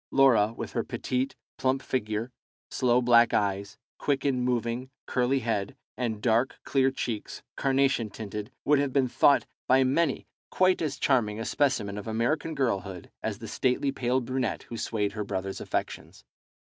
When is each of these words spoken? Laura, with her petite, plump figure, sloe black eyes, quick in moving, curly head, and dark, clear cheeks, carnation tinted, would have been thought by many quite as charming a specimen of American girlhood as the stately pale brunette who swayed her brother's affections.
Laura, 0.09 0.51
with 0.57 0.71
her 0.71 0.83
petite, 0.83 1.35
plump 1.59 1.83
figure, 1.83 2.31
sloe 2.71 3.03
black 3.03 3.35
eyes, 3.35 3.77
quick 3.99 4.25
in 4.25 4.41
moving, 4.41 4.89
curly 5.05 5.41
head, 5.41 5.75
and 5.95 6.23
dark, 6.23 6.59
clear 6.63 6.89
cheeks, 6.89 7.43
carnation 7.55 8.09
tinted, 8.09 8.51
would 8.65 8.79
have 8.79 8.91
been 8.91 9.07
thought 9.07 9.45
by 9.67 9.83
many 9.83 10.25
quite 10.49 10.81
as 10.81 10.97
charming 10.97 11.39
a 11.39 11.45
specimen 11.45 11.99
of 11.99 12.07
American 12.07 12.55
girlhood 12.55 13.11
as 13.21 13.37
the 13.37 13.47
stately 13.47 13.91
pale 13.91 14.19
brunette 14.21 14.63
who 14.63 14.75
swayed 14.75 15.11
her 15.11 15.23
brother's 15.23 15.61
affections. 15.61 16.23